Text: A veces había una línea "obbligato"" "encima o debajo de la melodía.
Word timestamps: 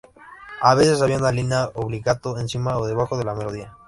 A 0.63 0.73
veces 0.73 0.99
había 1.03 1.17
una 1.19 1.31
línea 1.31 1.67
"obbligato"" 1.75 2.39
"encima 2.39 2.75
o 2.79 2.87
debajo 2.87 3.19
de 3.19 3.23
la 3.23 3.35
melodía. 3.35 3.77